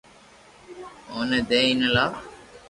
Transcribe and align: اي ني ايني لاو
اي 1.13 1.19
ني 1.29 1.39
ايني 1.61 1.87
لاو 1.95 2.11